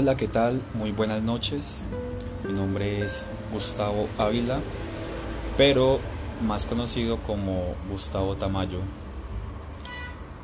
Hola, 0.00 0.16
¿qué 0.16 0.28
tal? 0.28 0.62
Muy 0.74 0.92
buenas 0.92 1.24
noches. 1.24 1.82
Mi 2.46 2.52
nombre 2.52 3.04
es 3.04 3.26
Gustavo 3.52 4.06
Ávila, 4.16 4.60
pero 5.56 5.98
más 6.46 6.66
conocido 6.66 7.16
como 7.16 7.74
Gustavo 7.90 8.36
Tamayo. 8.36 8.78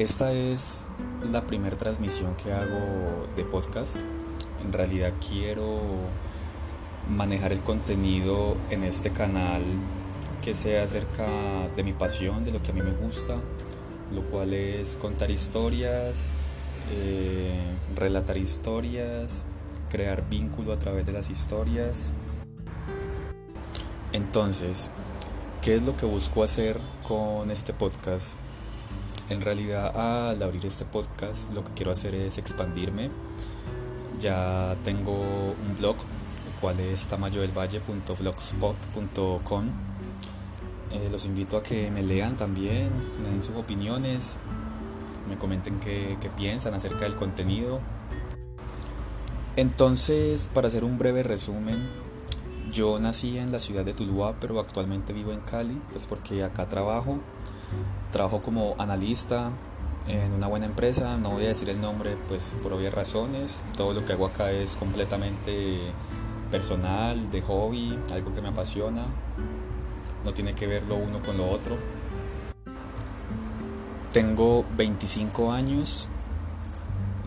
Esta 0.01 0.32
es 0.32 0.87
la 1.30 1.46
primera 1.46 1.79
transmisión 1.79 2.34
que 2.34 2.52
hago 2.52 3.29
de 3.37 3.45
podcast. 3.45 3.98
En 4.64 4.73
realidad 4.73 5.12
quiero 5.30 5.79
manejar 7.09 7.52
el 7.52 7.61
contenido 7.61 8.57
en 8.71 8.82
este 8.82 9.11
canal 9.11 9.62
que 10.43 10.57
sea 10.57 10.82
acerca 10.82 11.29
de 11.77 11.84
mi 11.84 11.93
pasión, 11.93 12.45
de 12.45 12.50
lo 12.50 12.61
que 12.61 12.73
a 12.73 12.75
mí 12.75 12.82
me 12.82 12.91
gusta, 12.91 13.37
lo 14.12 14.23
cual 14.23 14.52
es 14.52 14.96
contar 14.96 15.30
historias, 15.30 16.32
eh, 16.93 17.61
relatar 17.95 18.37
historias, 18.37 19.47
crear 19.91 20.29
vínculo 20.29 20.73
a 20.73 20.79
través 20.79 21.07
de 21.07 21.12
las 21.12 21.30
historias. 21.30 22.12
Entonces, 24.12 24.91
¿qué 25.62 25.77
es 25.77 25.83
lo 25.83 25.97
que 25.97 26.05
busco 26.07 26.43
hacer 26.43 26.80
con 27.07 27.51
este 27.51 27.73
podcast? 27.73 28.37
En 29.30 29.41
realidad, 29.41 30.29
al 30.30 30.43
abrir 30.43 30.66
este 30.66 30.84
podcast, 30.84 31.51
lo 31.52 31.65
que 31.65 31.70
quiero 31.73 31.93
hacer 31.93 32.15
es 32.15 32.37
expandirme. 32.38 33.10
Ya 34.21 34.77
tengo 34.85 35.12
un 35.12 35.77
blog, 35.79 35.96
el 35.96 36.52
cual 36.60 36.79
es 36.80 37.07
tamayodelvalle.blogspot.com. 37.07 39.71
Eh, 40.93 41.09
los 41.10 41.24
invito 41.24 41.57
a 41.57 41.62
que 41.62 41.91
me 41.91 42.02
lean 42.02 42.37
también, 42.37 42.91
me 43.23 43.30
den 43.30 43.43
sus 43.43 43.57
opiniones, 43.57 44.37
me 45.29 45.37
comenten 45.39 45.80
qué, 45.80 46.17
piensan 46.37 46.75
acerca 46.75 47.01
del 47.01 47.17
contenido. 47.17 47.80
Entonces, 49.57 50.51
para 50.53 50.69
hacer 50.69 50.85
un 50.85 50.99
breve 50.99 51.23
resumen, 51.23 51.79
yo 52.73 52.99
nací 52.99 53.39
en 53.39 53.52
la 53.52 53.61
ciudad 53.61 53.85
de 53.85 53.93
Tuluá, 53.93 54.35
pero 54.41 54.59
actualmente 54.59 55.13
vivo 55.13 55.33
en 55.33 55.41
Cali, 55.41 55.80
pues 55.93 56.07
porque 56.07 56.43
acá 56.43 56.69
trabajo. 56.69 57.19
Trabajo 58.13 58.43
como 58.43 58.75
analista 58.79 59.51
en 60.09 60.33
una 60.33 60.49
buena 60.49 60.67
empresa, 60.67 61.17
no 61.17 61.30
voy 61.30 61.45
a 61.45 61.49
decir 61.49 61.71
el 61.71 61.80
nombre 61.80 62.17
pues 62.29 62.55
por 62.63 62.73
obvias 62.73 62.93
razones. 62.93 63.65
Todo 63.77 63.93
lo 63.93 64.05
que 64.05 64.12
hago 64.12 64.27
acá 64.27 64.50
es 64.50 64.77
completamente 64.77 65.78
personal, 66.50 67.31
de 67.31 67.43
hobby, 67.43 67.99
algo 68.12 68.34
que 68.34 68.41
me 68.41 68.49
apasiona. 68.49 69.06
No 70.25 70.33
tiene 70.33 70.55
que 70.55 70.67
ver 70.67 70.84
lo 70.84 70.97
uno 70.97 71.21
con 71.21 71.37
lo 71.37 71.50
otro. 71.50 71.77
Tengo 74.15 74.65
25 74.76 75.50
años, 75.50 76.09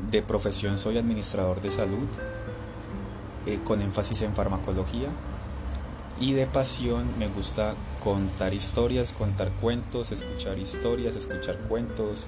de 0.09 0.21
profesión 0.21 0.77
soy 0.77 0.97
administrador 0.97 1.59
de 1.59 1.69
salud, 1.69 2.07
eh, 3.45 3.59
con 3.66 3.81
énfasis 3.81 4.21
en 4.21 4.33
farmacología, 4.33 5.09
y 6.17 6.31
de 6.31 6.45
pasión 6.45 7.05
me 7.19 7.27
gusta 7.27 7.73
contar 8.02 8.53
historias, 8.53 9.11
contar 9.11 9.52
cuentos, 9.59 10.13
escuchar 10.13 10.59
historias, 10.59 11.17
escuchar 11.17 11.57
cuentos, 11.67 12.27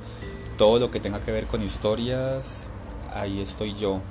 todo 0.58 0.78
lo 0.78 0.92
que 0.92 1.00
tenga 1.00 1.22
que 1.22 1.32
ver 1.32 1.48
con 1.48 1.64
historias, 1.64 2.68
ahí 3.14 3.40
estoy 3.40 3.78
yo. 3.78 4.02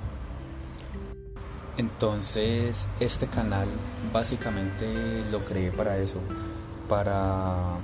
Entonces 1.76 2.88
este 3.00 3.26
canal 3.26 3.68
básicamente 4.14 5.26
lo 5.30 5.44
creé 5.44 5.72
para 5.72 5.98
eso, 5.98 6.20
para 6.88 7.76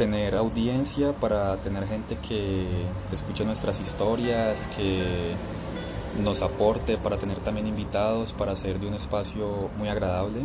tener 0.00 0.34
audiencia, 0.34 1.12
para 1.12 1.58
tener 1.58 1.86
gente 1.86 2.16
que 2.26 2.64
escuche 3.12 3.44
nuestras 3.44 3.80
historias, 3.80 4.66
que 4.74 5.34
nos 6.22 6.40
aporte, 6.40 6.96
para 6.96 7.18
tener 7.18 7.38
también 7.40 7.66
invitados, 7.66 8.32
para 8.32 8.52
hacer 8.52 8.80
de 8.80 8.86
un 8.86 8.94
espacio 8.94 9.68
muy 9.76 9.90
agradable, 9.90 10.40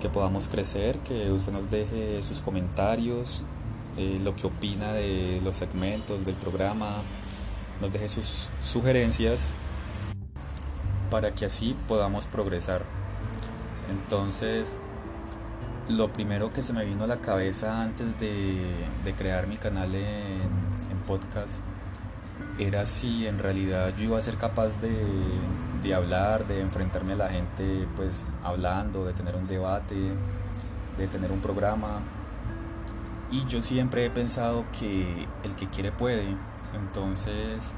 que 0.00 0.08
podamos 0.08 0.48
crecer, 0.48 0.98
que 0.98 1.30
usted 1.30 1.52
nos 1.52 1.70
deje 1.70 2.24
sus 2.24 2.40
comentarios, 2.40 3.44
eh, 3.96 4.18
lo 4.24 4.34
que 4.34 4.48
opina 4.48 4.92
de 4.92 5.40
los 5.44 5.54
segmentos 5.54 6.26
del 6.26 6.34
programa, 6.34 6.96
nos 7.80 7.92
deje 7.92 8.08
sus 8.08 8.50
sugerencias 8.62 9.52
para 11.08 11.36
que 11.36 11.44
así 11.44 11.76
podamos 11.86 12.26
progresar. 12.26 12.82
Entonces, 13.92 14.76
lo 15.88 16.12
primero 16.12 16.52
que 16.52 16.62
se 16.62 16.72
me 16.72 16.84
vino 16.84 17.04
a 17.04 17.06
la 17.06 17.16
cabeza 17.18 17.82
antes 17.82 18.06
de, 18.20 19.12
crear 19.16 19.46
mi 19.46 19.56
canal 19.56 19.94
en, 19.94 20.68
podcast 21.06 21.62
era 22.58 22.84
si 22.84 23.26
en 23.26 23.38
realidad 23.38 23.94
yo 23.96 24.04
iba 24.04 24.18
a 24.18 24.20
ser 24.20 24.36
capaz 24.36 24.68
de, 24.82 25.94
hablar, 25.94 26.46
de 26.46 26.60
enfrentarme 26.60 27.14
a 27.14 27.16
la 27.16 27.30
gente 27.30 27.88
pues 27.96 28.26
hablando, 28.44 29.06
de 29.06 29.14
tener 29.14 29.34
un 29.34 29.48
debate, 29.48 29.94
de 30.98 31.06
tener 31.06 31.32
un 31.32 31.40
programa. 31.40 32.00
Y 33.30 33.46
yo 33.46 33.62
siempre 33.62 34.04
he 34.04 34.10
pensado 34.10 34.66
que 34.78 35.26
el 35.44 35.54
que 35.56 35.66
quiere 35.68 35.92
puede. 35.92 36.36
Entonces 36.74 37.72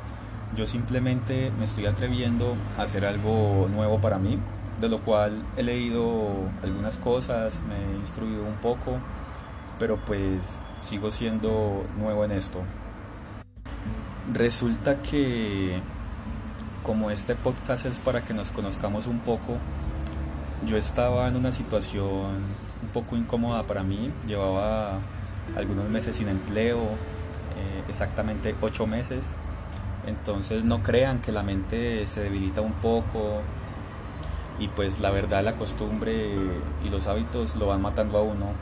yo 0.56 0.66
simplemente 0.66 1.53
me 1.56 1.66
estoy 1.66 1.87
atreviendo 1.87 2.56
a 2.76 2.82
hacer 2.82 3.04
algo 3.04 3.69
nuevo 3.72 4.00
para 4.00 4.19
mí, 4.19 4.41
de 4.81 4.89
lo 4.89 4.99
cual 5.01 5.45
he 5.57 5.63
leído 5.63 6.29
algunas 6.63 6.97
cosas, 6.97 7.63
me 7.69 7.77
he 7.77 7.99
instruido 7.99 8.43
un 8.45 8.57
poco, 8.57 8.99
pero 9.79 9.99
pues 10.05 10.65
sigo 10.81 11.11
siendo 11.11 11.85
nuevo 11.99 12.25
en 12.25 12.33
esto. 12.33 12.61
Resulta 14.33 15.03
que 15.03 15.81
como 16.83 17.11
este 17.11 17.35
podcast 17.35 17.87
es 17.87 17.99
para 17.99 18.23
que 18.23 18.33
nos 18.33 18.51
conozcamos 18.51 19.07
un 19.07 19.19
poco, 19.19 19.59
yo 20.67 20.77
estaba 20.77 21.29
en 21.29 21.37
una 21.37 21.53
situación 21.53 22.61
un 22.83 22.89
poco 22.93 23.17
incómoda 23.17 23.67
para 23.67 23.83
mí, 23.83 24.11
llevaba 24.27 24.99
algunos 25.57 25.89
meses 25.89 26.17
sin 26.17 26.29
empleo, 26.29 26.79
eh, 26.79 27.85
exactamente 27.89 28.55
ocho 28.61 28.87
meses, 28.87 29.35
entonces 30.07 30.65
no 30.65 30.83
crean 30.83 31.21
que 31.21 31.33
la 31.33 31.43
mente 31.43 32.07
se 32.07 32.23
debilita 32.23 32.61
un 32.61 32.73
poco, 32.75 33.43
y 34.60 34.69
pues 34.69 35.00
la 35.00 35.10
verdad 35.10 35.43
la 35.43 35.56
costumbre 35.56 36.12
y 36.84 36.88
los 36.91 37.06
hábitos 37.06 37.56
lo 37.56 37.66
van 37.66 37.82
matando 37.82 38.19
a 38.19 38.22
uno. 38.22 38.53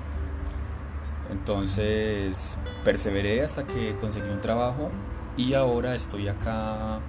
Entonces 1.31 2.57
perseveré 2.85 3.43
hasta 3.43 3.67
que 3.67 3.95
conseguí 4.01 4.31
un 4.31 4.41
trabajo 4.41 4.91
y 5.37 5.55
ahora 5.55 5.95
estoy 5.95 6.29
acá 6.29 7.01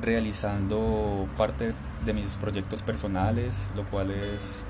realizando 0.00 1.28
parte 1.36 1.74
de 2.06 2.14
mis 2.14 2.36
proyectos 2.36 2.82
personales, 2.82 3.68
lo 3.76 3.84
cual 3.84 4.12
es 4.12 4.64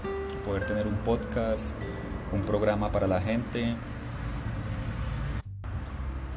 poder 0.45 0.67
tener 0.67 0.87
un 0.87 0.97
podcast, 0.97 1.75
un 2.33 2.41
programa 2.41 2.91
para 2.91 3.07
la 3.07 3.21
gente 3.21 3.77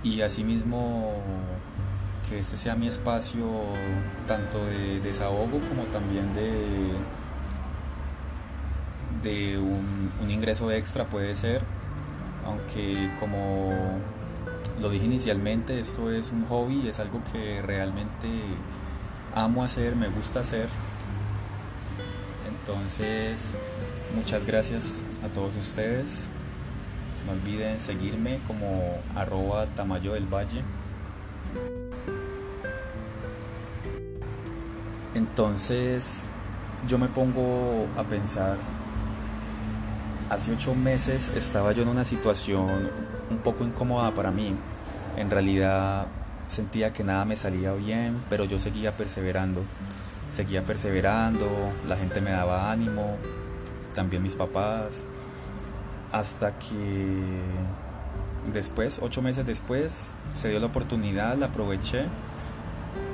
y 0.04 0.22
asimismo 0.22 1.14
que 2.32 2.40
este 2.40 2.56
sea 2.56 2.76
mi 2.76 2.88
espacio 2.88 3.46
tanto 4.26 4.66
de 4.66 5.02
desahogo 5.02 5.60
como 5.68 5.84
también 5.92 6.34
de, 6.34 6.94
de 9.30 9.58
un, 9.60 10.30
ingreso 10.30 10.72
extra 10.72 11.06
puede 11.06 11.36
ser, 11.36 11.62
aunque 12.46 13.12
como 13.20 13.74
lo 14.80 14.90
dije 14.90 15.06
inicialmente, 15.06 15.78
esto 15.78 16.10
es 16.10 16.32
un 16.32 16.46
hobby, 16.48 16.88
es 16.88 17.02
algo 17.02 17.22
que 17.34 17.62
realmente 17.62 18.30
amo 19.36 19.66
hacer, 19.66 19.98
me 19.98 20.08
gusta 20.08 20.40
hacer. 20.40 20.70
Entonces, 22.48 23.56
muchas 24.16 24.46
gracias 24.46 25.02
a 25.26 25.28
todos 25.28 25.54
ustedes. 25.58 26.30
No 27.26 27.34
olviden 27.34 27.78
seguirme 27.78 28.40
como 28.48 29.00
arroba 29.16 29.66
tamayo 29.66 30.14
del 30.14 30.34
valle. 30.34 30.62
Entonces 35.14 36.26
yo 36.88 36.98
me 36.98 37.08
pongo 37.08 37.88
a 37.98 38.04
pensar, 38.04 38.58
hace 40.30 40.54
ocho 40.54 40.74
meses 40.74 41.32
estaba 41.36 41.74
yo 41.74 41.84
en 41.84 41.90
una 41.90 42.06
situación 42.06 42.90
un 43.30 43.38
poco 43.40 43.64
incómoda 43.64 44.12
para 44.12 44.32
mí. 44.32 44.56
En 45.18 45.30
realidad 45.30 46.08
sentía 46.48 46.94
que 46.94 47.04
nada 47.04 47.26
me 47.26 47.36
salía 47.36 47.74
bien, 47.74 48.24
pero 48.30 48.46
yo 48.46 48.58
seguía 48.58 48.96
perseverando. 48.96 49.64
Seguía 50.34 50.64
perseverando, 50.64 51.48
la 51.90 51.98
gente 51.98 52.22
me 52.22 52.32
daba 52.32 52.72
ánimo, 52.72 53.18
también 53.94 54.24
mis 54.24 54.38
papás, 54.38 55.06
hasta 56.14 56.58
que 56.58 57.22
después, 58.54 59.00
ocho 59.02 59.22
meses 59.22 59.46
después, 59.46 60.14
se 60.34 60.50
dio 60.50 60.60
la 60.62 60.68
oportunidad, 60.68 61.38
la 61.38 61.48
aproveché 61.48 62.06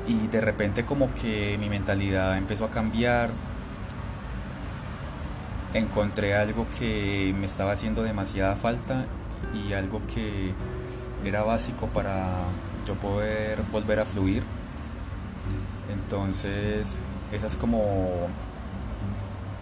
y 0.08 0.28
de 0.28 0.42
repente 0.42 0.86
como 0.86 1.14
que 1.14 1.58
mi 1.60 1.70
mentalidad 1.70 2.38
empezó 2.38 2.66
a 2.66 2.70
cambiar. 2.70 3.30
Encontré 5.74 6.36
algo 6.36 6.66
que 6.80 7.36
me 7.38 7.46
estaba 7.46 7.74
haciendo 7.74 8.04
demasiada 8.04 8.56
falta 8.56 9.06
y 9.54 9.74
algo 9.74 10.02
que 10.14 10.54
era 11.26 11.44
básico 11.44 11.88
para 11.88 12.30
yo 12.88 12.96
poder 12.96 13.60
volver 13.72 14.00
a 14.00 14.06
fluir. 14.06 14.44
Entonces, 15.94 17.00
esa 17.32 17.48
es 17.48 17.56
como 17.58 18.28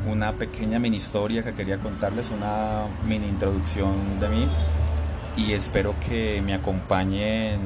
una 0.07 0.33
pequeña 0.33 0.77
mini 0.77 0.97
historia 0.97 1.44
que 1.44 1.53
quería 1.53 1.80
contarles, 1.80 2.30
una 2.30 2.83
mini 3.07 3.27
introducción 3.27 4.19
de 4.19 4.30
mí 4.30 4.47
y 5.36 5.53
espero 5.53 5.95
que 6.07 6.42
me 6.45 6.53
acompañen 6.53 7.59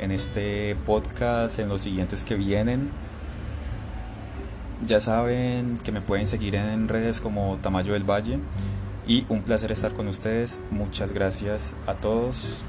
en 0.00 0.10
este 0.10 0.76
podcast, 0.86 1.58
en 1.58 1.68
los 1.68 1.82
siguientes 1.82 2.24
que 2.24 2.34
vienen. 2.34 2.90
Ya 4.84 4.98
saben 4.98 5.76
que 5.76 5.92
me 5.92 6.00
pueden 6.00 6.26
seguir 6.26 6.54
en 6.54 6.88
redes 6.88 7.20
como 7.20 7.58
Tamayo 7.62 7.92
del 7.92 8.04
Valle 8.04 8.38
y 9.06 9.26
un 9.28 9.42
placer 9.42 9.70
estar 9.70 9.92
con 9.92 10.08
ustedes. 10.08 10.58
Muchas 10.70 11.12
gracias 11.12 11.74
a 11.86 11.94
todos. 11.94 12.62